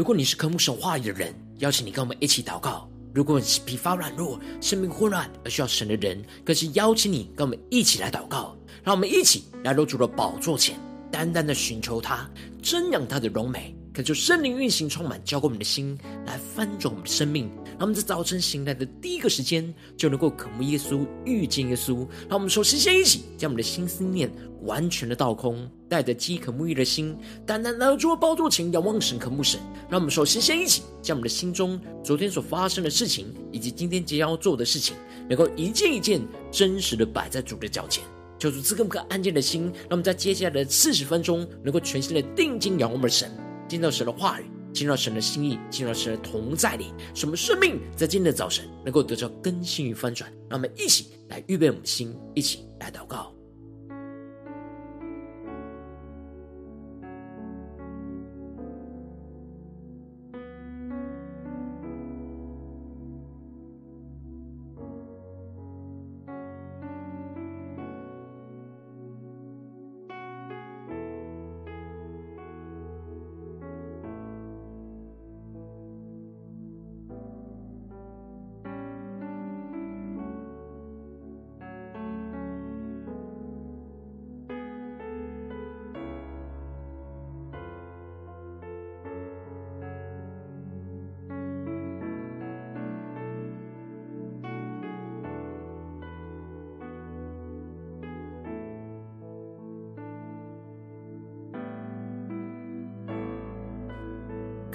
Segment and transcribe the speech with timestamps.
[0.00, 8.56] 如果你是科目神话里的人，邀请你跟我们一起祷告；如果你是疲乏软弱、生命混乱而需要神的人，更是邀请你跟我们一起来祷告。
[8.82, 10.80] 让我们一起来到主的宝座前，
[11.12, 12.26] 单单的寻求他，
[12.62, 13.76] 瞻仰他的荣美。
[13.92, 17.50] 恳求圣灵运行，充满浇灌我们的心，来翻转我们的生命。
[17.80, 22.06] 让我们在早晨醒来的第一个时间，就能够渴慕耶稣，遇见耶稣。
[22.28, 24.30] 让我们首先先一起将我们的心思念
[24.64, 29.58] 完全的倒空，带着饥渴沐浴的心，单单来到主的宝座前，仰望神，渴慕神。
[29.88, 34.94] 让我们首先先一起将我们的心中昨天所发生的事情，以及今天即将要做的事情，
[35.26, 36.20] 能够一件一件
[36.52, 38.04] 真实的摆在主的脚前。
[38.38, 43.34] 求主赐给我们安静的心，让我们在接下来的四十分钟，能够全心的定睛仰望我们的神。
[43.70, 50.30] 听到神的话语，听到神的心意，听到神的同在里，什么生命在今天的早晨能够得到更新与翻转。
[50.48, 53.34] 让我们一起来预备我们的心，一起来祷告。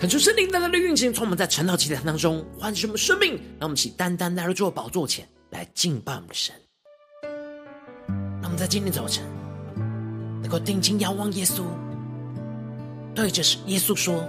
[0.05, 6.53] 恳求圣灵大大的运行，从我们在晨祷祭坛当中唤醒我们生命，让我们起单单来到主的宝座前来敬拜我们的神。
[8.39, 9.23] 让我们在今天早晨
[10.43, 11.63] 能够定睛仰望耶稣，
[13.15, 14.23] 对着耶稣说：“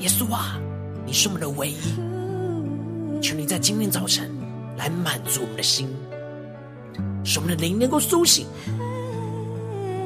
[0.00, 0.60] 耶稣啊，
[1.06, 3.20] 你是我们的唯一。
[3.22, 4.28] 求你在今天早晨
[4.76, 5.88] 来满足我们的心，
[7.24, 8.44] 使我们的灵能够苏醒，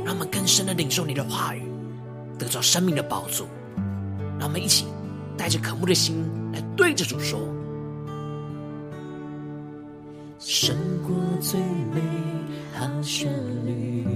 [0.05, 1.63] 让我们更深的领受你的话语，
[2.39, 3.49] 得着生命的宝座。
[4.39, 4.85] 让我们一起。”
[5.37, 7.39] 带着渴慕的心来对着主说：
[10.39, 10.77] 胜
[11.07, 12.01] 过最美
[12.75, 13.31] 好旋
[13.67, 14.07] 律，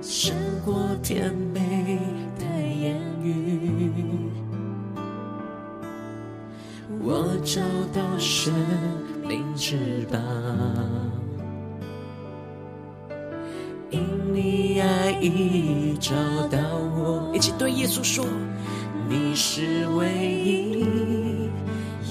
[0.00, 0.34] 胜
[0.64, 1.98] 过甜美
[2.38, 2.44] 的
[2.80, 3.90] 言语，
[7.00, 7.60] 我找
[7.92, 8.52] 到生
[9.26, 10.18] 命之宝。
[15.28, 16.12] 已找
[16.48, 16.58] 到
[16.96, 18.24] 我，一起对耶稣说：
[19.08, 20.84] 你是唯一，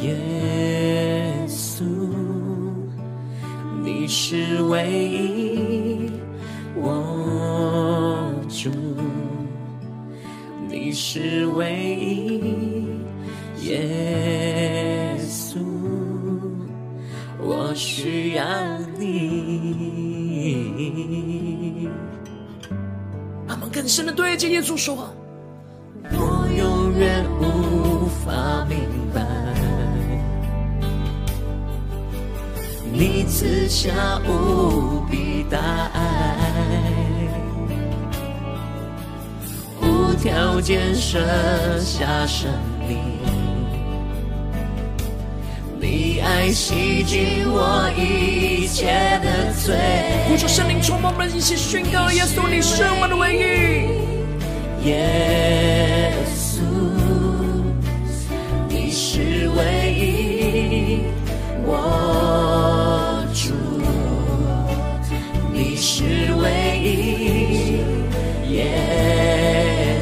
[0.02, 1.84] 耶稣，
[3.84, 6.10] 你是唯一，
[6.76, 8.70] 我主，
[10.70, 12.86] 你是唯一，
[13.68, 15.60] 耶稣，
[17.40, 18.46] 我需要
[18.98, 19.91] 你。
[23.82, 25.10] 深深的对着耶稣说
[26.14, 28.78] ：“我永远无法明
[29.12, 29.26] 白，
[32.94, 35.58] 你赐下无比大
[35.96, 36.00] 爱，
[39.82, 41.20] 无条件舍
[41.80, 42.52] 下生
[42.88, 43.00] 命。”
[46.24, 48.86] 爱洗净我一切
[49.24, 49.76] 的罪。
[50.28, 53.40] 呼求圣灵充满我们，一起宣告：耶稣，你是我的唯一。
[54.88, 56.62] 耶稣，
[58.70, 59.60] 你是唯
[59.94, 61.02] 一。
[61.66, 63.54] 我主，
[65.54, 66.04] 你是
[66.42, 66.86] 唯一。
[68.54, 68.60] 耶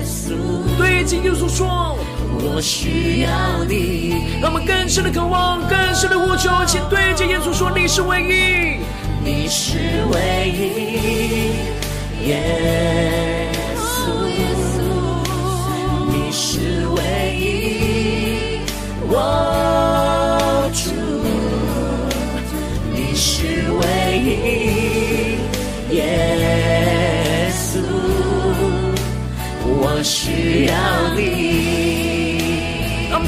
[0.06, 0.34] 稣，
[0.78, 1.79] 对着耶稣说。
[2.42, 8.80] 我需要你，让我们更深的渴望，更深的呼求，请对着耶稣说：“你是唯一，
[9.24, 9.78] 你是
[10.12, 14.12] 唯一，耶稣，
[16.08, 17.02] 你是唯
[17.38, 18.60] 一，
[19.08, 20.92] 我主，
[22.94, 23.84] 你是唯
[24.18, 27.80] 一，耶稣，
[29.66, 30.74] 我需要
[31.16, 31.88] 你。”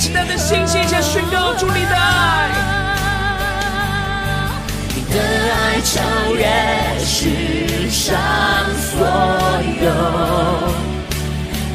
[0.02, 2.50] 期待的信心，下宣告主你的爱，
[4.96, 5.22] 你的
[5.54, 6.02] 爱超
[6.34, 6.44] 越
[7.06, 8.18] 世上
[8.76, 9.06] 所
[9.80, 9.94] 有，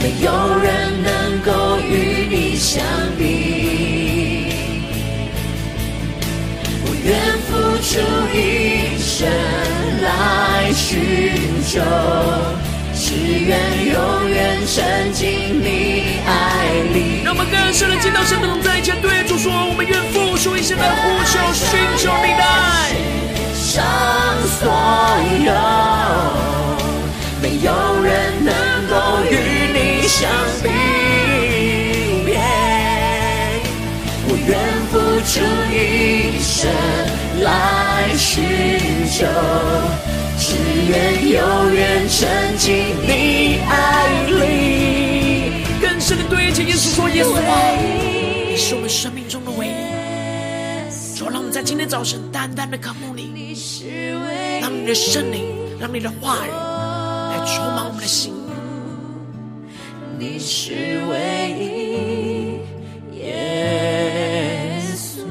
[0.03, 2.83] 没有人能够与你相
[3.17, 3.23] 比。
[6.83, 7.15] 我愿
[7.47, 7.95] 付出
[8.35, 9.29] 一生
[10.03, 11.81] 来寻求，
[13.27, 16.31] 愿永远沉浸你爱
[16.93, 17.23] 里。
[17.25, 22.95] 让我们更深的进到神的同在前，对主说：我们愿付出一生的呼求，寻求你的爱。
[23.55, 23.83] 世上
[24.59, 24.69] 所
[25.45, 25.53] 有，
[27.43, 27.69] 没有
[28.03, 28.53] 人能
[28.89, 28.95] 够
[29.31, 29.33] 与
[29.75, 30.31] 你相
[30.63, 30.71] 比。
[34.29, 34.51] 我愿
[34.91, 34.95] 付
[35.27, 35.35] 出
[35.71, 35.75] 一
[36.41, 36.71] 生
[37.43, 37.47] 来
[38.17, 38.25] 寻
[39.11, 39.27] 求。
[40.49, 40.55] 只
[40.89, 42.73] 愿永远沉浸
[43.03, 45.51] 你爱里。
[45.81, 47.73] 更深的对着耶稣说：“耶稣啊，
[48.49, 51.19] 你是我们生命中的唯一。
[51.19, 53.57] 主，让我们在今天早晨单单的渴慕你，
[54.61, 55.47] 让你的圣灵，
[55.81, 58.33] 让你的话语来充满我们的心。
[60.17, 65.27] 你是唯一，耶稣，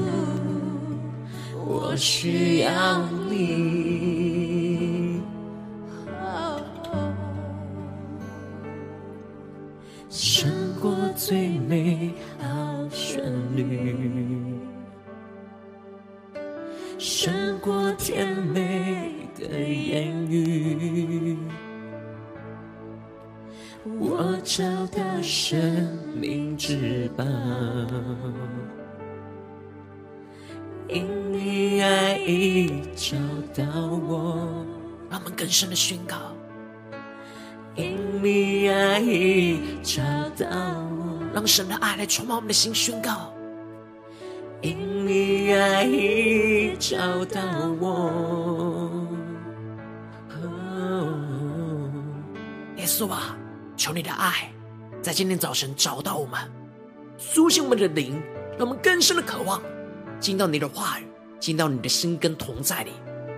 [1.64, 3.95] 我需要你。”
[11.76, 13.22] 美好旋
[13.54, 14.56] 律，
[16.98, 21.36] 胜过甜美的言语。
[23.84, 25.60] 我找到生
[26.18, 27.22] 命之宝，
[30.88, 33.18] 因你爱已找
[33.54, 34.64] 到我。
[35.10, 36.16] 让我们更深的宣告，
[37.74, 40.02] 因你爱已找
[40.38, 40.95] 到。
[41.36, 43.30] 让神的爱来充满我们的心，宣告。
[44.62, 46.96] 因你爱已找
[47.26, 47.42] 到
[47.78, 49.06] 我，
[52.78, 53.36] 耶稣啊，
[53.76, 54.50] 求你的爱
[55.02, 56.40] 在今天早晨找到我们，
[57.18, 58.18] 苏醒我们的灵，
[58.56, 59.60] 让我们更深的渴望
[60.18, 61.04] 进到你的话语，
[61.38, 62.92] 进到你的心跟同在里，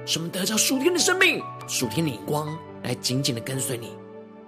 [0.07, 3.91] 使我们得着属天的生命、属天的眼光，来紧紧的跟随你。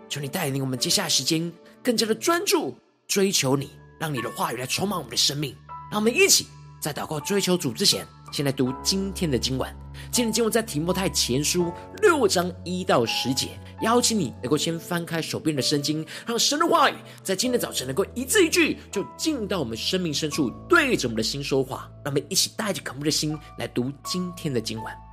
[0.09, 1.53] 求你带领我们接下来时间
[1.83, 2.77] 更加的专注。
[3.11, 5.53] 追求你，让你的话语来充满我们的生命。
[5.91, 6.47] 让我们一起
[6.81, 9.69] 在祷告追求主之前，先来读今天的经文。
[10.13, 13.49] 今天经文在提摩太前书六章一到十节。
[13.83, 21.91] 邀请你能够先翻开手边的圣经，让神的话语在今天早晨能够一字一句就进到我们生命深处，对着我们的心说话。
[22.05, 25.10] 让我们一起带着渴慕的心来读今天的经文。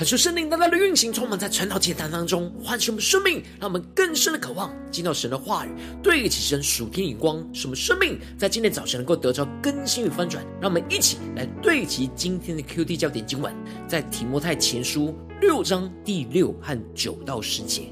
[0.00, 5.68] 可是圣灵大大的运行，充满在晨祷祭坛当中，唤醒我们生命，让我们更深的渴望进到神的话语，
[6.02, 10.42] 对齐神属天眼光，使我们生命在今天早晨能够得着更新与翻转。
[10.58, 13.54] 让我们一起来对齐今天的 QD 焦点经文，
[13.86, 17.82] 在提摩太前书六章第六和九到十节。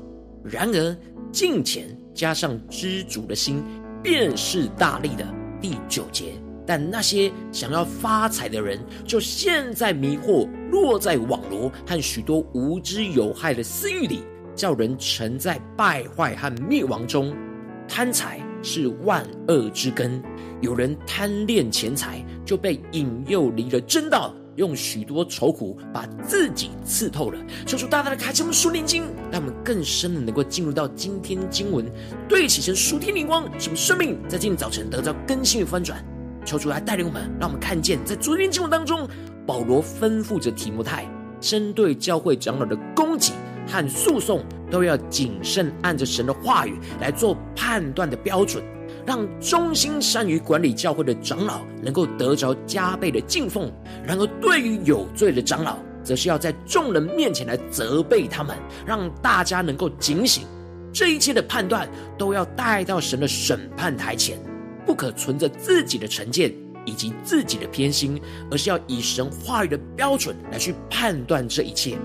[0.42, 0.96] 然而
[1.30, 3.62] 敬虔加上知足的心，
[4.02, 5.26] 便是大力的。
[5.60, 6.32] 第九节。
[6.66, 14.22] 但那些想要发财的人，就陷在迷惑，落在网罗和许多无知有害的私欲里，
[14.54, 17.34] 叫人沉在败坏和灭亡中。
[17.87, 20.22] 贪财是万恶之根，
[20.60, 27.38] 有人贪恋钱财，就被引诱离了真道，用许多愁苦把自己刺透了。
[27.64, 31.90] 求主大大的开启我们属灵经，让我们更深的能够进入到今天经文，
[32.28, 36.04] 对齐神属天灵光，使我们生命在今天早晨得到更新与翻转。
[36.44, 39.08] 求主来带领我们，让我们看见，在昨天经文当中，
[39.49, 41.07] 保罗吩咐着提摩太，
[41.40, 43.33] 针对教会长老的攻击
[43.67, 48.62] 和诉讼，都要谨慎按着神的话语来做判断的标准，
[49.07, 53.73] 让忠心善于管理教会的长老能够得着加倍的敬奉。
[54.07, 60.45] 然而，对于有罪的长老，则是要在众人面前来责备他们，让大家能够警醒。
[60.93, 61.88] 这一切的判断，
[62.19, 64.38] 都要带到神的审判台前。
[64.85, 66.50] 不可存着自己的成见
[66.88, 68.18] 以及自己的偏心，
[68.50, 71.99] 而是要以神话语的标准来去判断这一切。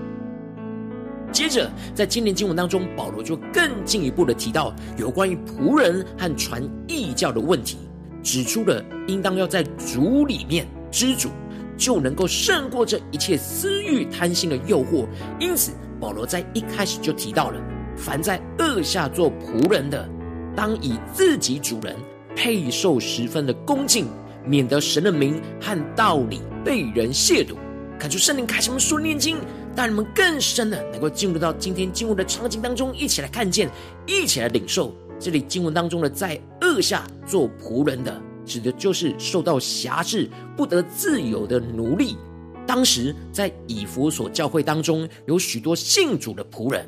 [1.32, 7.78] 接着，在今年经文当中，保罗就更进一步的提到有关于仆人和传异教的问题，
[8.22, 11.30] 指出了应当要在主里面知足，
[11.78, 15.06] 就能够胜过这一切私欲贪心的诱惑。
[15.40, 17.58] 因此，保罗在一开始就提到了：
[17.96, 20.06] 凡在恶下做仆人的，
[20.54, 21.96] 当以自己主人。
[22.36, 24.08] 配受十分的恭敬，
[24.46, 27.56] 免得神的名和道理被人亵渎。
[27.98, 29.38] 看出圣灵开启我们属灵眼睛，
[29.76, 33.70] 让你们更深的能够进入到今天经文的场景当中，一起来看见，
[34.06, 34.94] 一起来领受。
[35.18, 42.16] 这里经文当中的在恶下做仆人的，指的就是受到辖制、不得自由的奴隶。
[42.66, 46.86] 当时在以弗所教会当中，有许多信主的仆人。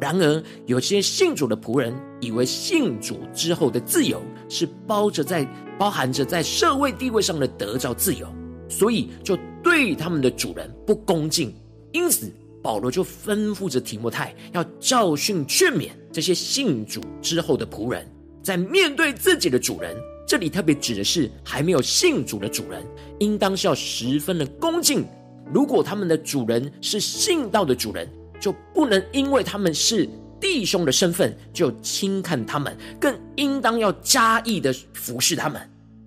[0.00, 5.46] 然而，有些信主的仆人以为信主之后的自由是包着在
[5.78, 8.28] 包含着在社会地位上的得着自由，
[8.68, 11.54] 所以就对他们的主人不恭敬。
[11.92, 12.30] 因此，
[12.62, 18.06] 保罗就吩咐着提摩太要教训劝勉这些信主之后的仆人，
[18.42, 22.84] 在面对自己的主人，这里特别指的是还没有信主的主人，
[23.20, 25.06] 应当是要十分的恭敬。
[25.54, 28.06] 如果他们的主人是信道的主人，
[28.40, 30.08] 就不能因为他们是
[30.40, 35.60] 弟兄的身份就轻看他们，更应当要加意的服侍他们。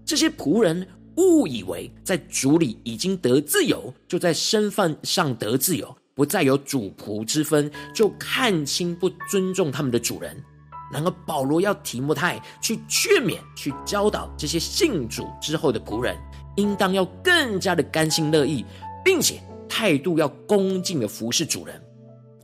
[0.06, 10.36] 这些仆人误以为在主里已经得自由，就在身份上得自由，不再有主仆之分，就看轻不尊重他们的主人。
[10.92, 16.18] 然而保罗要提摩太去劝勉、去教导这些信主之后的仆人，
[16.56, 18.66] 应当要更加的甘心乐意，
[19.06, 21.80] 并且态度要恭敬的服侍主人。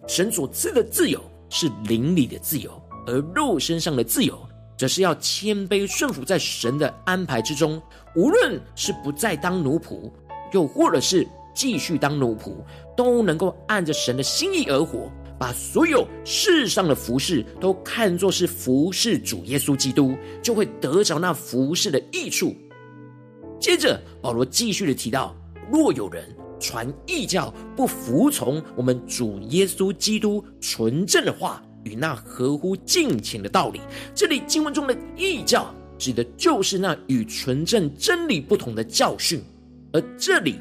[0.08, 1.20] 神所赐的自由
[1.50, 2.72] 是灵里的自由，
[3.08, 4.38] 而肉身上的自由，
[4.78, 7.82] 则是要谦卑顺服在神的安排之中。
[8.16, 10.12] 无论是不再当奴仆，
[10.54, 12.56] 又或者是继续当奴仆，
[12.96, 22.56] 都能够按着神的心意而活，把所有世上的服事都看作是服事主耶稣基督，就会得着那服事的益处。
[23.60, 25.36] 接着，保罗继续的提到：
[25.72, 26.24] 若有人
[26.60, 33.82] 传异教，不服从我们主耶稣基督纯正的话与那合乎敬虔的道理。
[34.14, 39.42] 这里经文中的异教，指的就是那与纯正真理不同的教训。
[39.94, 40.60] 而这里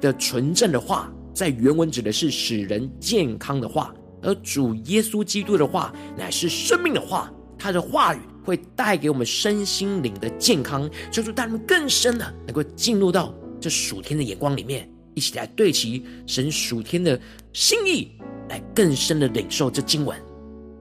[0.00, 14.88] 的纯正的话，在原文指的是使人健康的话，而主耶稣基督的话乃是生命的话，他的话语会带给我们身心灵的健康，求主带我们更深的能够进入到这属天的眼光里面。
[15.16, 17.18] 一起来对齐神属天的
[17.54, 18.12] 心意，
[18.50, 20.14] 来更深的领受这经文。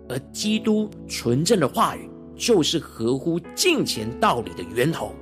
[0.09, 5.15] 而基督纯正的话语，就是合乎敬虔道理的源头。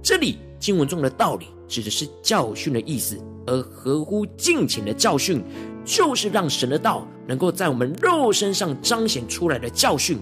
[0.00, 5.42] 这里经文中的道理，指的是教训的意思；而合乎敬虔的教训，
[5.84, 10.16] 就是让神的道能够在我们肉身上彰显出来的教训。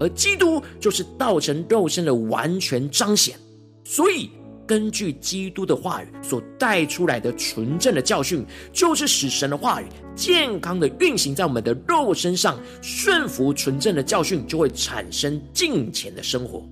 [0.00, 3.38] 而基督就是道成肉身的完全彰显。
[3.84, 4.28] 所以。
[4.72, 12.58] 根据基督的话语所带出来的纯正的教训，就是使神的话语健康的运行在我们的肉身上。
[12.80, 16.66] 顺服纯正的教训，就会产生敬虔的生活。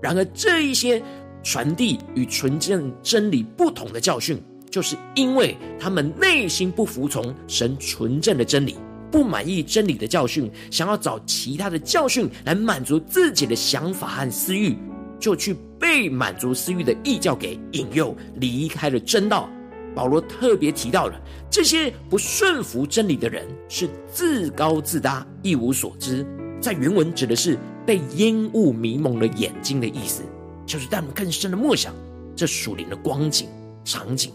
[0.00, 1.02] 然而，这一些
[1.42, 8.78] 传递与纯正真理不同的教训，就是因为他们内心不服从神纯正的真理，
[9.12, 14.74] 不满意真理的教训，想要找其他的教训来满足自己的想法和私欲，
[15.18, 19.48] 就去被满足私欲的异教给引诱，离开了真道。
[19.92, 21.20] 保罗特别提到了
[21.50, 26.24] 这些不顺服真理的人是自高自大、一无所知，
[26.60, 30.22] 在原文指的是被烟雾迷蒙了眼睛的意思，
[30.64, 31.92] 就是带我们更深的默想
[32.36, 33.48] 这属灵的光景
[33.84, 34.30] 场景。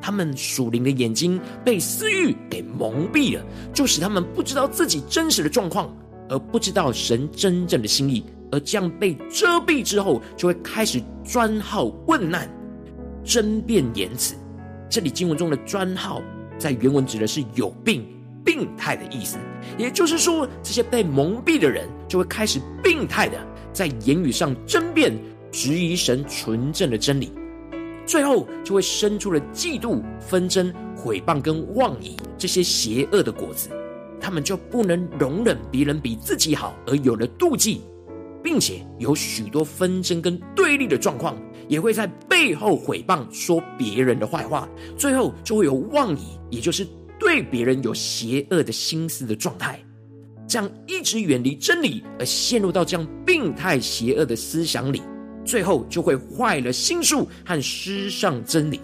[0.00, 5.92] 他们属灵的眼睛被私欲给蒙蔽了，就使他们不知道自己真实的状况，
[6.28, 12.48] 而不知道神真正的心意，而这样被遮蔽之后，就会开始专好问难、
[13.24, 14.36] 争辩言辞。
[14.88, 16.22] 这里经文中的专好，
[16.58, 18.06] 在原文指的是有病、
[18.44, 19.38] 病态的意思。
[19.78, 23.38] 也就是说，这些被蒙蔽的人，就会开始病态的
[23.72, 25.18] 在言语上争辩、
[25.50, 27.32] 质疑神纯正的真理。
[28.04, 33.70] 最后就会生出了嫉妒、纷争、毁谤跟妄疑这些邪恶的果子，
[34.20, 37.80] 他们就不能容忍别人比自己好，而有了妒忌，
[38.42, 41.36] 并且有许多纷争跟对立的状况，
[41.68, 46.86] 也会在背后毁谤说别人的坏话，最后就会有妄疑，也就是
[47.18, 49.78] 对别人有邪恶的心思的状态，
[50.48, 55.00] 这样一直远离真理，而陷入到这样病态邪恶的思想里。
[55.44, 58.80] 最后就会坏了心术和失上真理，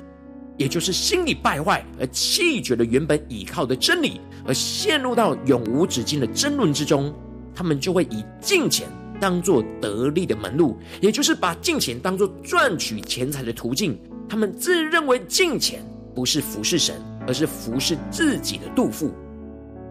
[0.56, 7.14] 也就是心理败坏而弃绝了原本倚靠的真理，而陷入到永无止境的争论之中。
[7.54, 8.88] 他们就会以金钱
[9.20, 13.98] 当做得利的门路，也就是把金钱当做赚取钱财的途径。
[14.28, 19.12] 他们自认为金钱不是服侍神，而是服侍自己的肚腹。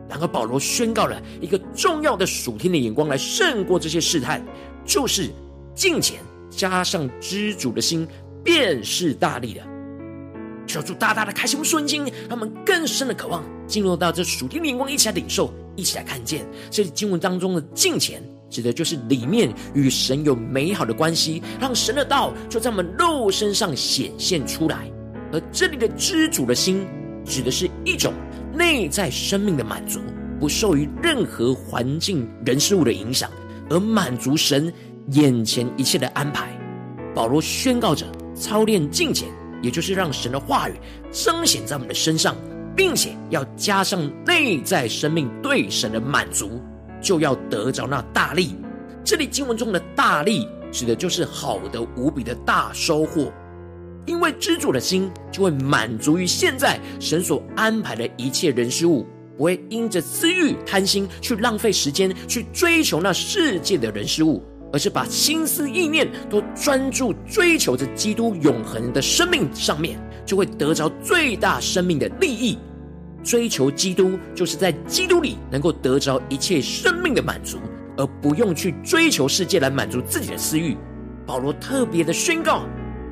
[0.09, 4.45] 然而保罗宣告了一个重要的属天的眼光来胜过这些试探，
[4.85, 5.29] 就是
[5.75, 6.19] 金钱。
[6.49, 8.07] 加上知足的心，
[8.41, 9.61] 便是大利的。
[10.65, 16.47] 求主大大的开心瞬间，他们更深的渴望进入到这属天的眼光，一起来领受，一起来看见。
[16.71, 18.23] 这经文当中的金钱，
[18.57, 24.91] 指的就是里面与神有美好的关系，让神的道就在我们肉身上显现出来。
[25.31, 26.87] 而这里的知足的心，
[27.23, 28.11] 指的是一种
[28.51, 29.99] 内在生命的满足，
[30.39, 33.29] 不受于任何环境、人事物的影响，
[33.69, 34.73] 而满足神。
[35.11, 36.49] 眼前一切的安排，
[37.13, 39.29] 保罗宣告着操练敬虔，
[39.61, 40.73] 也就是让神的话语
[41.11, 42.35] 彰显在我们的身上，
[42.75, 46.59] 并且要加上内在生命对神的满足，
[47.01, 48.55] 就要得着那大利。
[49.03, 53.31] 这里经文中的大利，指的就是好的无比的大收获，
[54.05, 59.05] 因为知足的心就会满足于现在神所安排的一切人事物，
[59.37, 64.43] 不会因着私欲贪心去浪费时间去追求那世界的人事物。
[64.73, 72.57] 而是把心思意念都专注追求着基督永恒的生命上面，就会得着最大生命的利益。
[73.27, 77.57] 追求基督，就是在基督里能够得着一切生命的满足，
[77.97, 80.77] 而不用去追求世界来满足自己的私欲。
[81.25, 82.63] 保罗特别的宣告，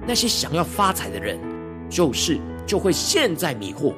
[0.08, 1.38] 那些想要发财的人，
[1.90, 3.94] 就是就会陷在迷惑，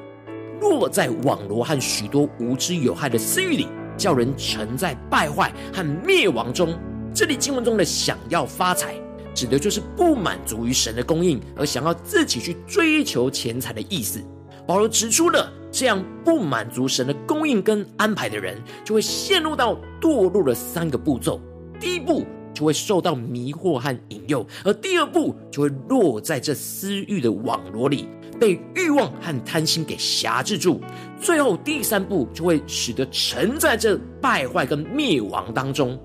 [0.60, 6.76] 落在网罗和许多无知有害的私欲里，叫人沉在败坏和灭亡中。
[7.14, 8.96] 这里经文中的想要发财，
[9.36, 14.20] 指的就是不满足于神的供应，而想要自己去追求钱财的意思。
[14.68, 21.40] 保罗指出了这样不满足神的供应跟安排的人，就会陷入到堕落的三个步骤。
[21.80, 30.82] 第一步就会受到迷惑和引诱，而第二步就会落在这私欲的网罗里，被欲望和贪心给挟制住。
[31.22, 35.98] 最后第三步就会使得沉在这败坏跟灭亡当中。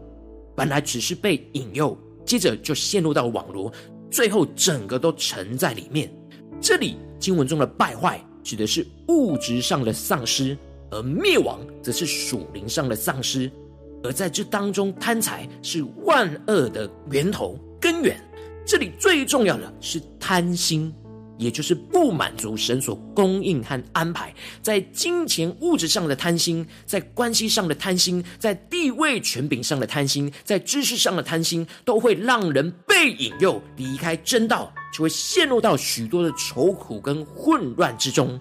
[0.54, 3.72] 本来只是被引诱，接着就陷入到网罗，
[4.10, 6.12] 最后整个都沉在里面。
[6.60, 10.56] 这里经文中的败坏指的是物质上的丧失，
[10.90, 13.50] 而灭亡则是属灵上的丧失。
[14.02, 18.20] 而在这当中，贪财是万恶的源头根源。
[18.64, 20.92] 这里最重要的是贪心。
[21.42, 38.40] 也就是不满足神所供应和安排，在金钱物质上的贪心，在关系上的贪心，在地位权柄上的贪心，在知识上的贪心，都会让人被引诱离开真道，就会陷入到许多的愁苦跟混乱之中。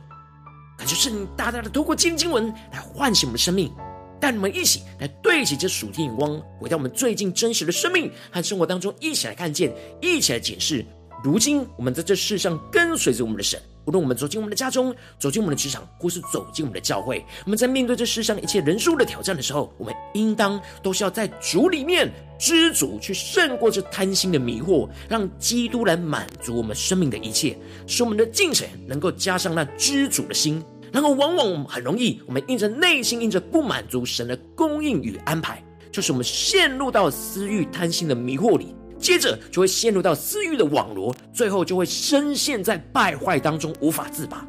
[0.78, 3.72] 感谢圣灵大大的透过今天经文来唤醒我们的生命，
[4.20, 10.86] 带你们一起来对齐这属天眼光，回到我们最近真实的生命和生活当中，一起来看见，一起来解释。
[11.24, 27.56] 如今我们在这世上跟随着我们的神，无论我们走进我们的家中，走进我们的职场，或是走进我们的教会，我们在面对这世上一切人数的挑战的时候，我们应当都是要在主里面知足，去胜过这贪心的迷惑，让基督来满足我们生命的一切，
[27.86, 30.64] 使我们的敬神能够加上那知足的心。
[30.92, 44.46] 然后，往往我们很容易，我们因着内心因着不满足神的供应与安排，就是我们陷入到私欲贪心的迷惑里，接着就会陷入到私欲的网罗，最后就会深陷在败坏当中，无法自拔。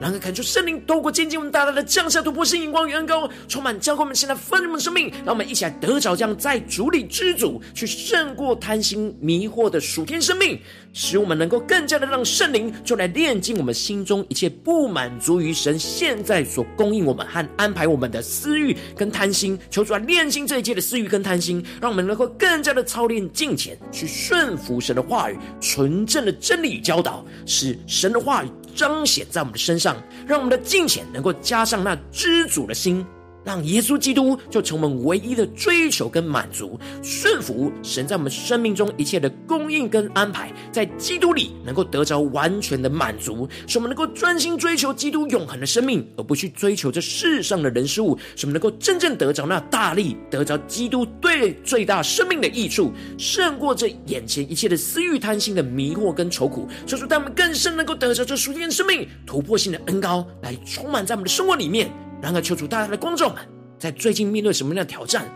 [0.00, 10.60] 然后，恳求圣灵透过渐进我们大大的降下突破性眼光与恩膏，充满浇灌我们现在丰盛的生命，让我们一起来得着这样在主里知足，去胜过贪心迷惑的属天生命，
[10.92, 28.48] 使我们能够更加的让圣灵就来炼净我们心中一切不满足于神现在所供应我们和安排我们的私欲跟贪心，求主来炼净这一切的私欲跟贪心，让我们能够更加的操练敬虔，去顺服神的话语，纯正的真理与教导，使神的话语。
[28.74, 33.04] 彰显在我们的身上，让我们的敬虔能够加上那知足的心。
[33.44, 61.90] 让耶稣基督就成为我们唯一的追求跟满足，顺服神在我们生命中一切的供应跟安排，在基督里能够得着完全的满足，使我们能够专心追求基督永恒的生命，而不去追求这世上的人事物，使我们能够真正得着那大力，得着基督对最大生命的益处，胜过这眼前一切的私欲贪心的迷惑跟愁苦，说出他们更深能够得着这属天的生命突破性的恩膏，来充满在我们的生活里面。
[62.24, 63.36] 然而，求主大家的光照们，
[63.78, 65.30] 在最近面对什么样的挑战，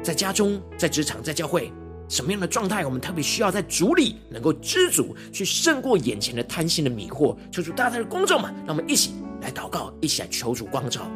[0.00, 1.72] 在家中、在职场、在教会，
[2.08, 7.36] 什么样的状态，我们特别需要在主里能够知足，去胜过眼前的贪心的迷惑。
[7.50, 9.12] 求主大家的光照们，让我们一起
[9.42, 11.10] 来祷告，一起来求主光照。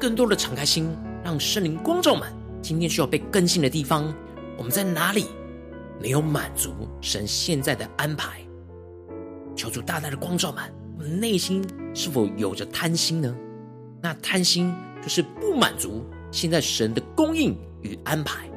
[0.00, 0.88] 更多的敞开心，
[1.22, 2.26] 让圣灵光照们。
[2.62, 4.12] 今天需要被更新的地方，
[4.56, 5.26] 我们在哪里
[6.00, 8.40] 没有满足神现在的安排？
[9.54, 10.64] 求主大大的光照们，
[10.96, 13.36] 我们内心是否有着贪心呢？
[14.00, 18.48] 那贪心就是不满足现在神的供应与安排，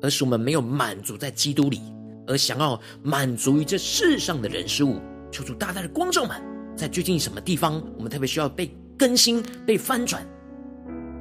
[0.00, 1.80] 而是我们没有满足在基督里，
[2.28, 5.00] 而想要满足于这世上的人事物。
[5.32, 6.40] 求主大大的光照们，
[6.76, 10.26] 在最近什么地方，我们特别需要被更新、被翻转，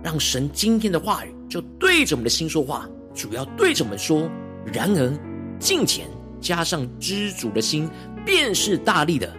[0.04, 4.28] 让神今天的话语就对着我们的心说话，主要对着我们说。
[4.74, 5.14] 然而，
[5.60, 6.08] 敬虔
[6.42, 7.88] 加上知足的心，
[8.26, 9.32] 便是大利的。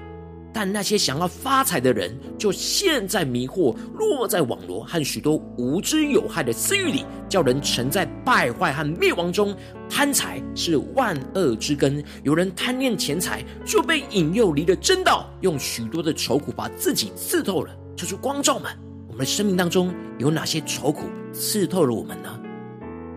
[0.55, 9.55] 但那些想要发财的人，就陷在迷惑、落在网罗和许多无知有害的私欲里，叫人沉在败坏和灭亡中。
[9.91, 17.71] 贪财是万恶之根，有人贪恋钱财，就被引诱离了真道，用许多的愁苦把自己刺透了。
[17.99, 18.73] 求主光照们，
[19.09, 22.41] 我们的生命当中有哪些愁苦刺透了我们呢？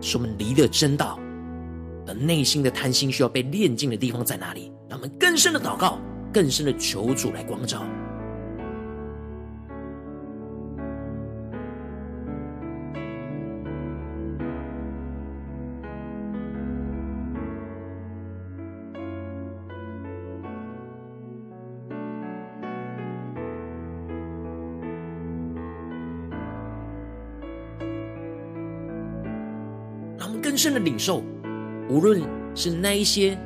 [0.00, 1.20] 是我们离了真道，
[2.04, 4.72] 而内心的贪心需要被炼净的地方在哪里？
[4.88, 6.00] 让我们更深的祷告，
[6.32, 7.84] 更深的求主来光照。
[30.62, 31.24] 深的领受，
[31.88, 32.22] 无论
[32.54, 33.36] 是那一些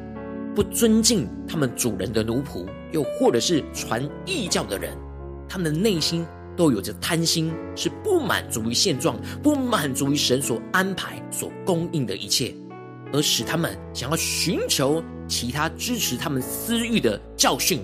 [0.54, 4.94] 不尊敬他们主人的奴仆，又或者是传异教的人，
[5.48, 12.54] 他们的内心都有着贪心，是不满足于现状，不满足于神所安排、所供应的一切，
[13.14, 17.80] 而使他们想要寻求其他支持他们私欲的教训，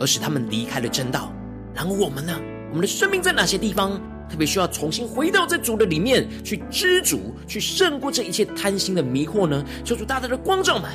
[0.00, 1.32] 而使他们离开了真道。
[1.72, 2.36] 然后我们呢？
[2.70, 4.00] 我们的生命在哪些地方？
[4.28, 9.64] 特别需要重新回到这主的里面去知足，去胜过这一切贪心的迷惑呢？
[9.84, 10.90] 求主大大的光照们。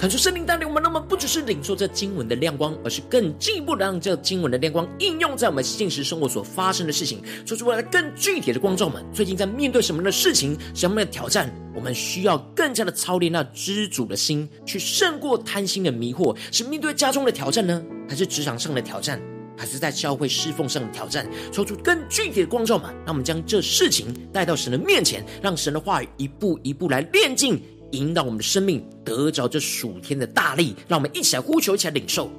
[0.00, 9.04] 恳求圣灵带领我们，那么不只是领受这经文的亮光，而是更进一步的让这经文的亮光应用在我们现实生活所发生的事情，说出来更具体的光照们。
[9.12, 16.34] 最近在面对什么样的事情，什么样的挑战，我们需要更加的操练那知足的心，去胜过贪心的迷惑。
[16.50, 19.20] 是面对家中的挑战呢，还是职场上的挑战？
[19.54, 22.90] 还是在教会侍奉上的挑战，抽出更具体的光照嘛？
[23.04, 27.60] 让我们将这事情带到神的面前，让神的话语一步一步来炼净，
[27.92, 30.74] 引导我们的生命得着这属天的大力。
[30.88, 32.30] 让我们一起来呼求，一起来领受。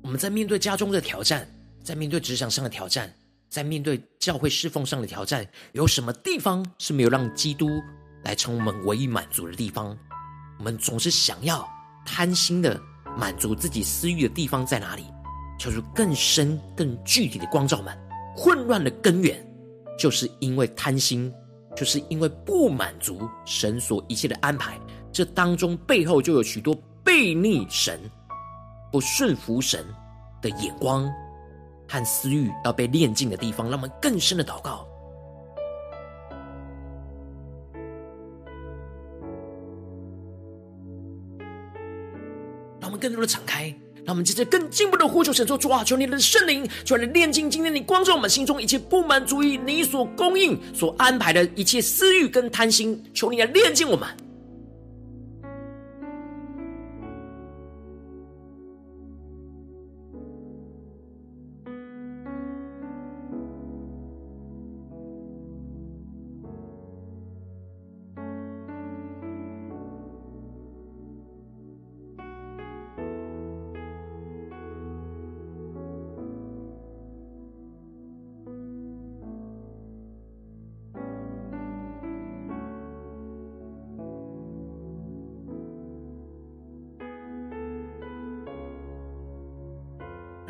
[0.00, 1.48] 我们在面对家中的挑战，
[1.82, 3.12] 在面对职场上的挑战，
[3.54, 7.68] 在面对教会侍奉上的挑战，有什么地方是没有让基督
[8.24, 9.96] 来成我们唯一满足的地方？
[10.58, 11.64] 我们总是想要
[12.04, 12.76] 贪心的
[13.16, 15.04] 满足自己私欲的地方在哪里？
[15.56, 17.96] 求出更深、更具体的光照们。
[18.36, 19.40] 混乱的根源，
[19.96, 21.32] 就是因为贪心，
[21.76, 24.76] 就是因为不满足神所一切的安排。
[25.12, 28.00] 这当中背后就有许多悖逆神、
[28.90, 29.86] 不顺服神
[30.42, 31.08] 的眼光
[31.88, 34.86] 和私欲要被炼净的地方，让我们更深的祷告，
[42.80, 43.68] 让我们更多的敞开，
[44.04, 54.08] 让我们接着更进一步的呼求神说：主啊，求你的圣灵，求你炼净今天你光照我们心中一切不满足于你所供应、所安排的一切私欲跟贪心，求你来炼净我们。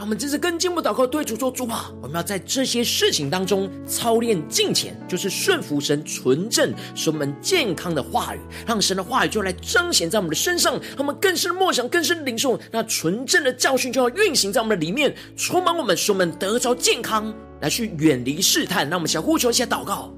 [0.05, 10.75] 我们这次跟进步祷告，对主说：“主啊，我们要在这些事情当中操练敬虔，就是顺服神纯正、使我们健康的话语，让神的话语就来彰显在我们的身上。
[10.75, 18.87] 让我们更深的默想，更深的领受那纯正的教训，就要运行在我们的里面，充满我们，使我们得着健康，来去远离试探。
[18.87, 20.13] 让我们先呼求一下祷告。”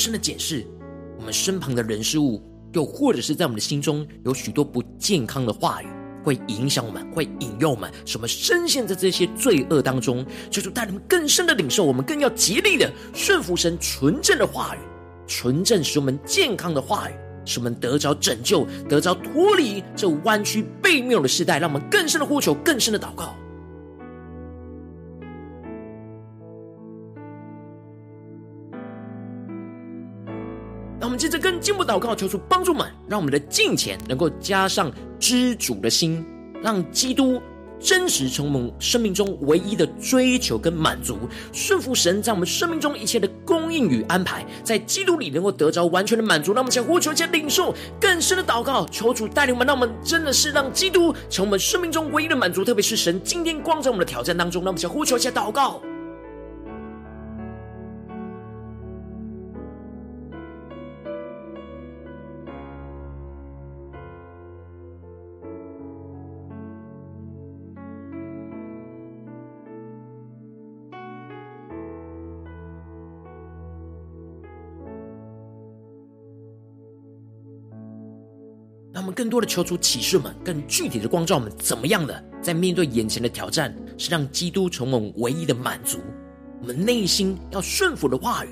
[0.00, 0.66] 深的检视
[1.18, 5.86] 我们身旁的人事物，又或者是在我们的心中有许多不健康的话语，
[6.24, 10.24] 会影响我们，会引诱我们，使我们深陷在这些罪恶当中。
[10.50, 14.78] 求主带领我们更深的领受，我们更要竭力的顺服神纯正的话语，
[15.26, 21.58] 纯正使我们健康的话语，使我们得着拯救，得着脱离这弯曲悖谬的时代。
[21.58, 23.36] 让我们更深的呼求，更深的祷告。
[31.20, 36.24] 接着更进步祷告，求主帮助们，让我们的敬虔能够加上知足的心，
[36.62, 37.38] 让基督
[37.78, 41.18] 真实成为我们生命中唯一的追求跟满足，
[41.52, 46.54] 顺服神在我们生命中一切的供应与安排，在基督里能够得着完全的满足。
[46.54, 55.82] 让我们想呼求，且领受更深的祷告，求主带领我们，让我们真的是让基督成为我们生命中唯一的满足，特别是神今天光在我们的挑战当中，让我们想呼求，且祷告。
[79.20, 85.98] 更多的求主启示们，更具体的光照我们，怎么样的在面对眼前的挑战，是让基督成为我们唯一的满足。
[86.62, 88.48] 我们内心要顺服的话语，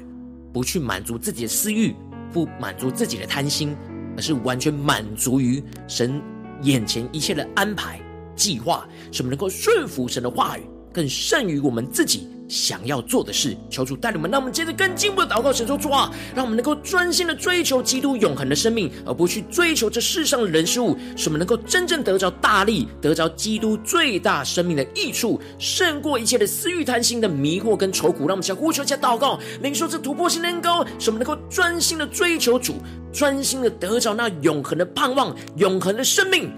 [0.53, 1.95] 不去满足自己的私欲，
[2.35, 3.75] 不满足自己的贪心，
[4.15, 6.21] 而是完全满足于神
[6.61, 7.99] 眼前一切的安排
[8.37, 13.57] 计划，使我们能够顺服神的话语，更胜于我们自己想要做的事。
[13.71, 28.21] 求主带领我们，让我们接着更进一步的祷告，神说主啊，让我们能够专心的追求基督永恒的生命，而不去追求这世上的人事物，使我们能够真正得着大力，得着基督最大生命的益处，胜过一切的私欲贪心的迷惑跟愁苦。
[28.21, 32.77] 让我们向呼求、加祷告，领受这突破性的恩膏，使我们能够专心的追求主，
[33.13, 36.51] 专心的得着那永恒的盼望、永恒的生命。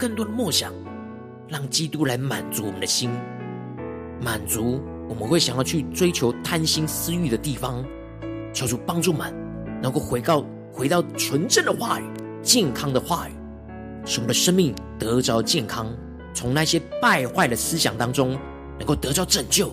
[0.00, 0.72] 更多的梦想，
[1.46, 3.10] 让基督来满足我们的心，
[4.18, 7.84] 满足我们会想要去追求贪心私欲的地方。
[8.50, 9.30] 求主帮助们，
[9.82, 12.04] 能够回到回到纯正的话语、
[12.42, 13.32] 健康的话语，
[14.06, 15.94] 使我们的生命得着健康，
[16.32, 18.38] 从那些败坏的思想当中
[18.78, 19.70] 能够得着拯救，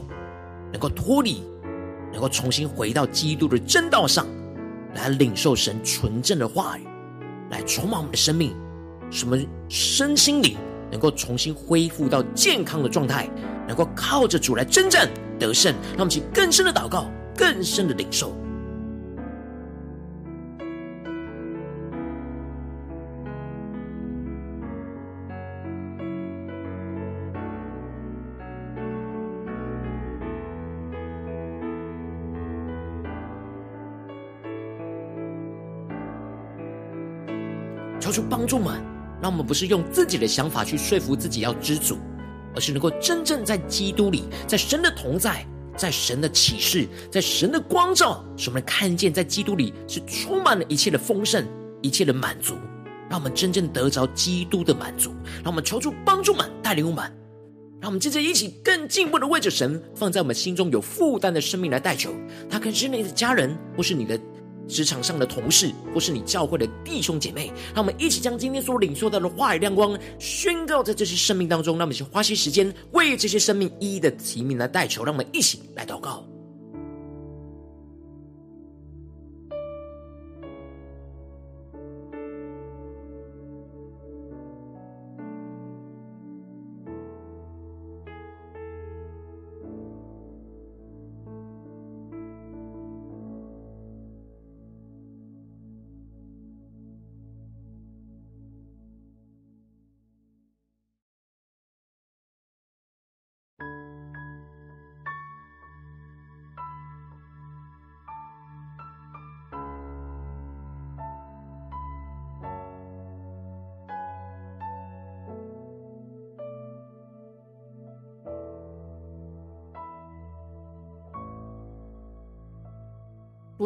[0.74, 1.42] 能够脱离，
[2.12, 4.28] 能够重新回到基督的正道上，
[4.94, 6.86] 来领受神纯正的话语，
[7.50, 8.54] 来充满我们的生命。
[9.10, 9.38] 什么
[9.70, 10.58] 身心灵
[10.92, 13.30] 能够重新恢复到健康的状态，
[13.68, 18.36] 能够靠着主来征战得胜，让我们去更深的祷告，更深的领受。
[38.00, 38.97] 求主帮助们。
[39.22, 41.98] 让我们不是用自己的想法去说服自己要知足，
[42.56, 51.46] 而是能够真正在基督里，在神的同在，在神的启示，在神的光照，使我们看见在基督里是充满了一切的丰盛，
[51.82, 52.56] 一切的满足。
[53.10, 55.12] 让我们真正得着基督的满足。
[55.44, 57.06] 让我们求主帮助们，带领我们。
[57.80, 62.12] 让我们接着一起更进一步的为着神放在我们心中有负担的生命来代求。
[62.50, 64.20] 他可能是你的家人，或是你的。
[64.68, 71.78] 职场上的同事，或是你教会的弟兄姐妹，让我们一起将今天所领受到的话语亮光宣告在这些生命当中。
[71.78, 75.04] 让我们先花些时间为这些生命一一的提名来代求。
[75.04, 76.26] 让我们一起来祷告。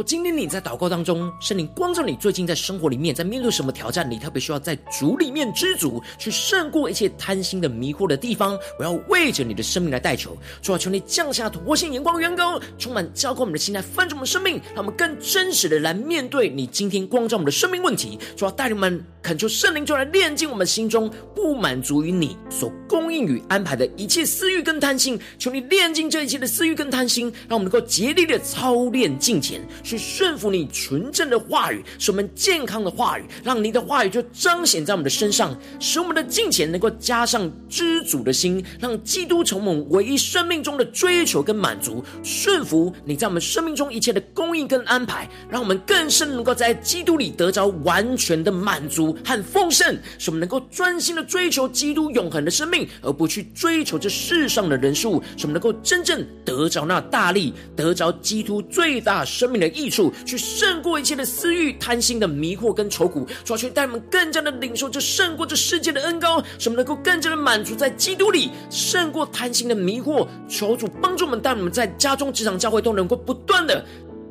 [0.04, 8.58] 今天你在祷告当中，圣灵光照你，最近在生活里面在面对什么挑战，你特别需要在主里面知足，去胜过一切贪心的迷惑的地方。
[8.80, 18.18] 我要为着你的生命来代求，主啊，求你降下突破性眼光，远高，充满浇灌我们的心，来翻转我们的生命，让我们更真实的来面对你今天光照我们的生命问题。
[18.36, 25.20] 主啊，带领我们恳求圣灵就来炼净我们心中不满足于你所供应与安排的一切私欲跟贪心。
[25.38, 29.62] 求你炼净这一切的私欲跟贪心，让我们能够竭力的操练敬虔。
[29.84, 42.04] 去顺服你纯正的话语，使我们健康的话语，让你的话语就彰显在我们的身上，使我们的敬虔能够加上知足的心，让基督成为我们唯一生命中的追求跟满足。
[42.24, 70.28] 顺服你在我们生命中一切的供应跟安排，让我们更深能够在基督里得着完全的满足和丰盛，使我们能够专心的追求基督永恒的生命，而不去追求这世上的人数，使我们能够真正得着那大力，得着基督最大生命的益处，去胜过一切的私欲、贪心的迷惑跟愁苦，主要去带我们更加的领受这胜过这世界的恩膏，使我们能够更加的满足在基督里，胜过贪心的迷惑。
[70.48, 73.84] 求主帮助我们，带我们在家中、职场、教会都能够不断的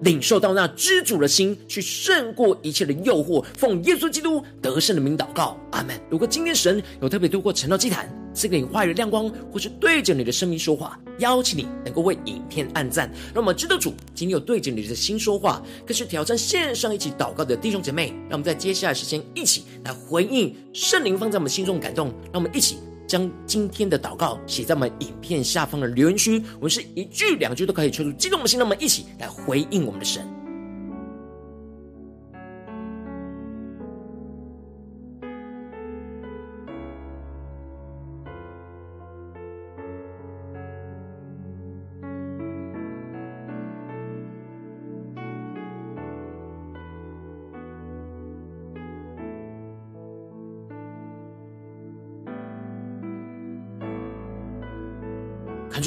[0.02, 3.44] 领受到那知足的心，去胜过一切的诱惑。
[3.56, 5.98] 奉耶稣基督得胜的名祷告，阿门。
[6.10, 8.08] 如果今天神有特别透过晨祷祭坛。
[8.32, 18.14] 赐给你话语的亮光，或是对着你的生命说话，邀请你能够为影片按赞，让我们知道主今天有对着你的心说话，更是挑战线上一起祷告的弟兄姐妹。
[18.28, 22.78] 让我们在接下来时间一起来回应圣灵放在我们心中的感动，让我们一起
[23.10, 30.24] 将今天的祷告写在我们影片下方的留言区，我们是一句两句都可以抽出激动的心，让我们一起来回应我们的神。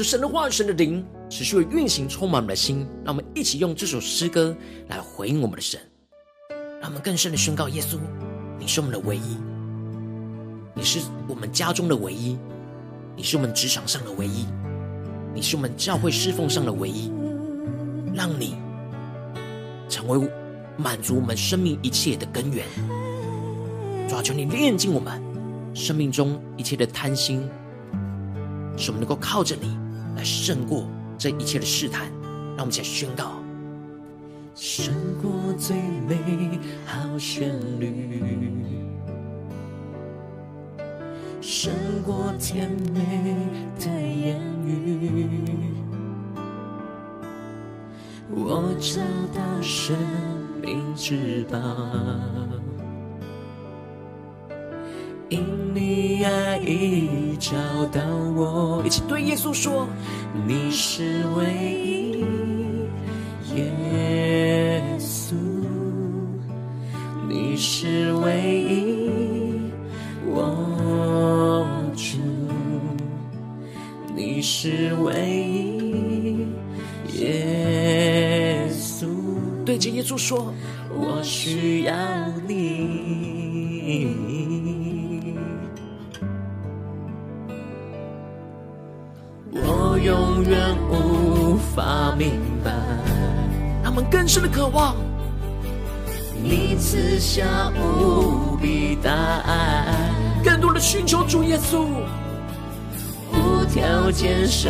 [0.04, 2.86] 神的话语、神的灵，持续会运行，充满我们的心。
[3.06, 4.56] 让我们一起用这首诗歌
[4.90, 5.80] 来回应我们的神，
[6.82, 7.98] 让我们更深的宣告：耶稣，
[8.60, 9.38] 你是我们的唯一，
[10.76, 12.38] 你是我们家中的唯一，
[13.16, 14.46] 你是我们职场上的唯一，
[15.34, 17.12] 你是我们教会侍奉上的唯一。
[18.14, 18.56] 让你
[19.90, 20.30] 成为
[20.78, 22.66] 满足我们生命一切的根源。
[24.08, 25.22] 主啊，求你炼净我们
[25.74, 27.50] 生命中一切的贪心。
[28.76, 29.78] 使我们能够靠着你
[30.16, 30.86] 来胜过
[31.18, 32.08] 这一切的试探，
[32.56, 33.34] 让我们一起来宣告：
[34.56, 35.76] 胜过最
[36.08, 37.50] 美好旋
[37.80, 38.62] 律，
[41.42, 41.74] 胜
[42.06, 43.36] 过甜美
[43.80, 45.74] 的言语，
[48.30, 49.02] 我找
[49.36, 49.96] 到生
[50.62, 51.58] 命之宝。
[55.30, 55.40] 因
[55.74, 57.56] 你爱已找
[57.92, 58.00] 到
[58.36, 59.88] 我，一起对耶稣说：
[60.46, 61.52] 你是唯
[63.52, 65.34] 一，耶稣，
[67.28, 69.10] 你是唯一，
[70.28, 71.66] 我
[71.96, 72.20] 主，
[74.16, 76.46] 你是唯一，
[77.20, 79.08] 耶稣。
[79.66, 80.54] 对着耶稣说：
[80.96, 81.96] 我需要
[82.48, 84.62] 你。
[90.04, 92.72] 永远无法明白，
[93.82, 94.98] 他们更深的渴望，
[96.44, 99.12] 你赐下无比大
[99.46, 99.96] 爱，
[100.44, 101.86] 更多的寻求主耶稣，
[103.32, 104.70] 无条件舍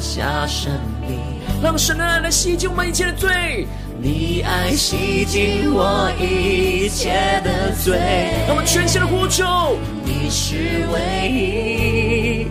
[0.00, 0.72] 下生
[1.06, 1.20] 命，
[1.62, 3.68] 让神的爱来洗净我们一切的罪，
[4.02, 7.96] 你爱洗净我一切的罪，
[8.48, 12.48] 让我们全心的呼求，你是唯一。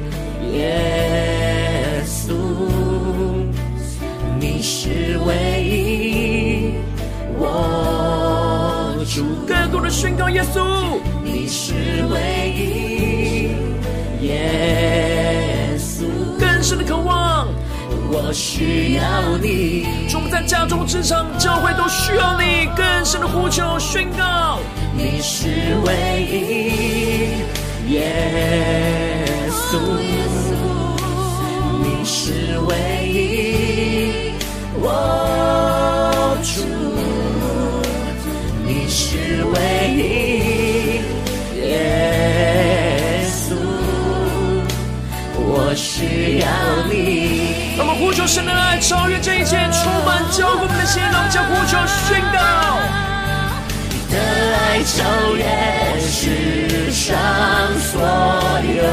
[9.14, 9.24] 主。
[9.47, 11.74] 更多的宣告耶稣，你是
[12.11, 13.51] 唯一，
[14.26, 16.05] 耶稣。
[16.39, 17.47] 更深的渴望，
[18.09, 19.86] 我需要你。
[20.09, 22.68] 主，我们在家中、职场、教会都需要你。
[22.76, 24.57] 更深的呼求宣告，
[24.97, 25.47] 你是
[25.86, 25.93] 唯
[26.32, 28.01] 一，耶
[29.51, 29.78] 稣。
[31.84, 32.76] 你是唯
[33.07, 34.34] 一，
[34.82, 34.91] 我
[36.43, 36.82] 主，你
[38.96, 39.58] 是唯
[39.89, 41.02] 一，
[41.66, 43.56] 耶稣，
[45.36, 46.46] 我需要
[46.91, 47.74] 你。
[47.76, 51.76] 让我们呼求神的爱，超越这一切，充满交给我们的心，让我们将呼求
[52.06, 52.38] 宣告。
[53.89, 54.16] 你的
[54.60, 55.02] 爱超
[55.38, 55.44] 越
[56.00, 57.18] 世上
[57.80, 57.98] 所
[58.78, 58.86] 有。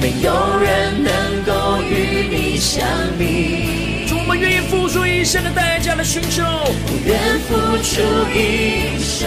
[0.00, 1.08] 没有人能
[1.44, 2.84] 够与你相
[3.16, 3.87] 比。
[4.28, 8.04] 主，我们愿意付出一生的代价来寻求，我愿付出
[8.36, 9.26] 一生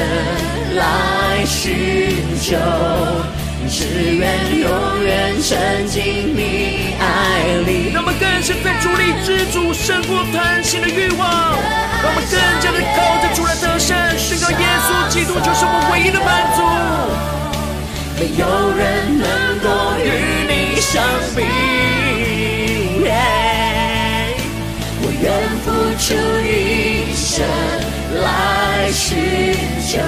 [0.77, 2.55] 来寻求，
[3.67, 4.69] 只愿永
[5.03, 7.89] 远沉浸你爱里。
[7.91, 11.57] 让我们更深在主里知足，胜过贪心的欲望。
[12.03, 16.61] 让我们更加的靠着主来得胜，宣告耶稣基督就是我唯一的满足。
[18.19, 18.45] 没有
[18.77, 19.25] 人能
[19.65, 20.79] 够与你。
[20.79, 21.01] 相
[21.35, 21.41] 比
[25.21, 27.45] 愿付出一生
[28.21, 29.15] 来寻
[29.87, 29.99] 求，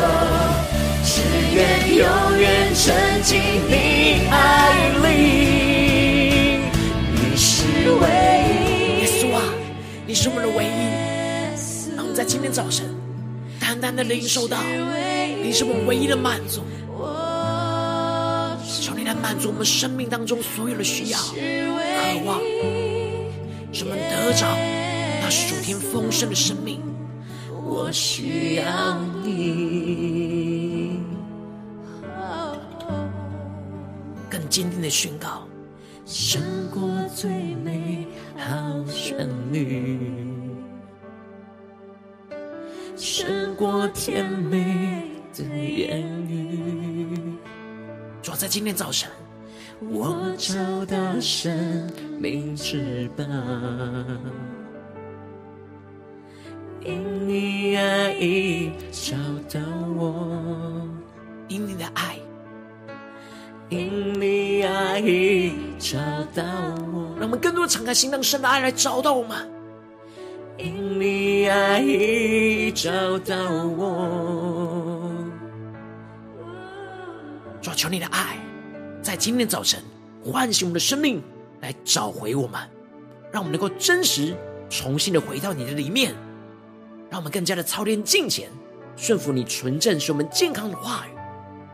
[1.06, 1.22] 只
[1.54, 3.40] 愿永远沉浸
[3.70, 5.08] 你爱里。
[7.12, 8.08] 你是唯
[8.50, 9.38] 一，耶稣啊，
[10.08, 10.68] 你是我们的唯一。
[11.96, 12.90] 让我们在今天早晨，
[13.60, 14.58] 单单的领受到，
[15.44, 16.64] 你是我们唯一的满足。
[18.82, 21.36] 求你来满足我们生命当中所有的需要、渴
[22.26, 22.40] 望，
[23.72, 24.48] 使我们得着
[25.24, 26.82] 那属天丰盛的生命。
[27.66, 31.00] 我需要你，
[34.30, 35.48] 更坚定的宣告，
[36.06, 36.82] 胜过
[37.16, 38.06] 最美
[38.38, 39.98] 好旋律，
[42.98, 47.38] 胜过甜美的言语。
[48.22, 49.10] 主要在今天早晨，
[49.80, 53.24] 我找到生命之宝，
[56.86, 59.16] 因你爱已找
[59.50, 59.62] 到
[59.96, 60.88] 我，
[61.48, 62.18] 因你的爱，
[63.70, 65.98] 因你爱已找
[66.34, 66.44] 到
[66.94, 69.50] 我，让我们更多敞开心，让神的爱来找到我们，
[70.58, 73.36] 因你爱已找到
[73.78, 75.00] 我。
[77.62, 78.38] 主求你的爱，
[79.02, 79.82] 在今天早晨
[80.22, 81.24] 唤醒我们的生命，
[81.62, 82.60] 来找回我们，
[83.32, 84.36] 让我们能够真实
[84.70, 86.14] 重新的回到你的里面，
[87.14, 88.50] 让我们更加的操练敬虔，
[88.98, 91.12] 顺服你纯正使我们健康的话语，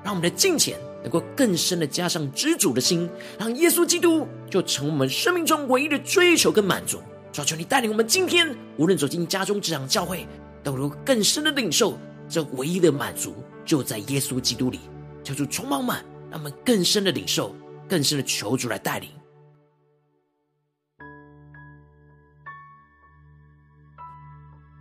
[0.03, 3.09] 让我们的敬虔能够更深的加上知足的心，
[3.39, 7.01] 让耶稣基督就成我们生命中唯一的追求跟满足。
[7.31, 10.27] 求求你带领我们今天无论走进家中、职场、教会，
[10.61, 13.33] 都能更深的领受这唯一的满足，
[13.63, 14.81] 就在耶稣基督里。
[15.23, 17.55] 求主充满我们，让我们更深的领受，
[17.87, 19.09] 更深的求主来带领。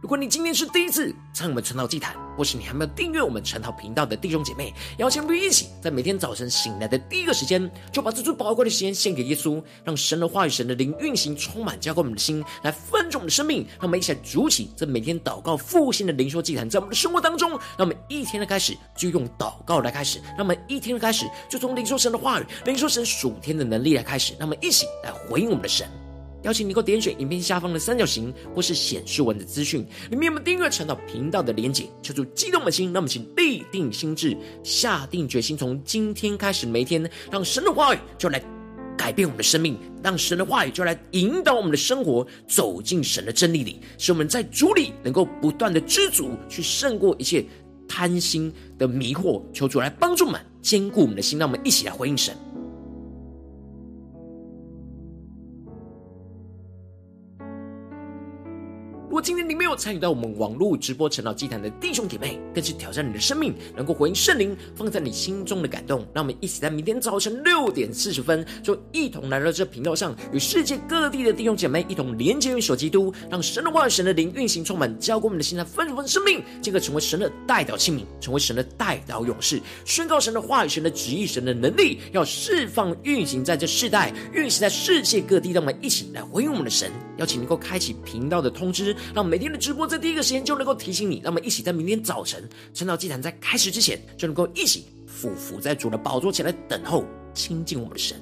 [0.00, 13.66] 如果你今天是第一次参与我们晨祷祭坛，或是你还没有订阅我们晨祷频道的弟兄姐妹，邀请我们一起在每天早晨醒来的第一个时间，就把这最宝贵的时间献给耶稣，让神的话语、神的灵运行，充满浇灌我们的心，来分盛我们的生命。
[13.70, 25.88] 让我们一起来主起这每天祷告复兴的灵修祭坛，在我们的生活当中，让我们一天的开始就用祷告来开始，让我们一天的开始就从领受神的话语、领受神属天的能力来开始，让我们一起来回应我们的神。
[26.42, 31.84] 邀请你能够点选影片下方的三角形，或是显示文的资讯，里面有没有订阅晨祷频道的连结？
[32.02, 38.42] 求主激动的心，让我们请立定心智，下定决心，从今天开始，每一天让神的话语就来
[38.96, 47.44] 改变我们的生命，让神的话语就来引导我们的生活，走进神的真理里，使我们在主里能够不断的知足，去胜过一切
[47.88, 49.42] 贪心的迷惑。
[49.52, 52.36] 求主来帮助我们，坚固我们的心，让我们一起来回应神。
[59.78, 66.00] 参与到我们网络直播晨祷祭坛的弟兄姐妹，更是挑战你的生命，能够回应圣灵放在你心中的感动。
[66.12, 85.52] 让我们一起在明天早晨六点四十分，就一同来到这频道上，与世界各地的弟兄姐妹一同连接、与所基督，让神的话语、神的灵运行，充满浇灌我们的心，来丰盛生命，进而成为神的代表器皿，成为神的代表勇士，宣告神的话语、神的旨意、神的能力，要释放运行在这世代，运行在世界各地。
[85.52, 88.94] 让我们一起来回应我们的神，邀请能够开启频道的通知。
[89.14, 92.42] 让每天的直播在第一个时间就能够提醒你，让我们一起在明天早晨
[92.72, 97.04] 晨祷祭坛在开始之前，就能够一起俯伏在主的宝座前来等候
[97.34, 98.16] 亲近我们的神。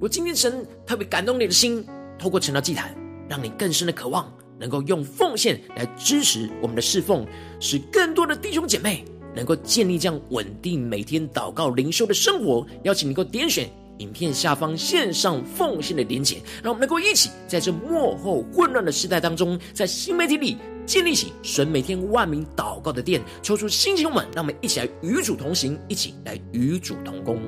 [0.00, 1.84] 我今天神特别感动你的心，
[2.18, 2.96] 透过晨祷祭坛，
[3.28, 7.26] 让你更深的渴望，能够用奉献来支持我们的侍奉，
[7.60, 9.04] 使更多的弟兄姐妹。
[9.34, 13.66] 能够建立这样稳定每天祷告灵修的生活，邀请你能够点选
[13.98, 27.40] 影片下方线上奉献的连结，让我们能够一起在这幕后混乱的时代当中，在新媒体里建立起神每天万名祷告的殿，抽出新弟兄们，让我们一起来与主同行，一起来与主同工。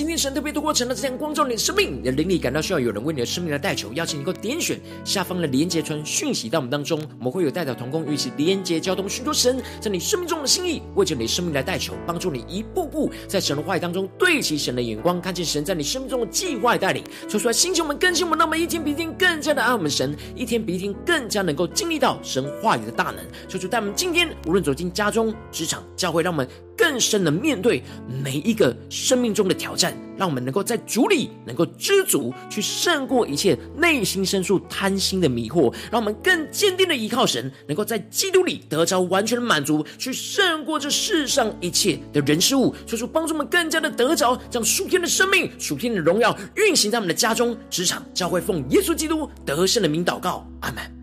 [0.00, 23.16] 今天神特别透过晨祷祭坛光照你的生命，你的灵里感到需要有人为你的生命来代求，邀请你够点选下方的连结传讯息到我们当中，我们会有代表同工与其连结交通，寻求神在你生命中的心意，为着你生命来代求，帮助你一步步在神的话语当中对齐神的眼光，看见神在你生命中的计划带领，说出来，星球们更新我们，让我们一天比一天更加的爱我们神，一天比一天更加能够经历到神话语的大能，
[23.50, 26.48] 说出带我们今天无论走进家中、职场、教会，让我们。
[26.80, 27.82] 更深的面对
[28.24, 50.99] 每一个生命中的挑战，让我们能够在主里能够知足，去胜过一切内心深处贪心的迷惑，让我们更坚定的依靠神，能够在基督里得着完全的满足，去胜过这世上一切的人事物，说出帮助我们更加的得着这样属天的生命、属天的荣耀运行在我们的家中、职场、教会，奉耶稣基督得胜的名祷告，阿门。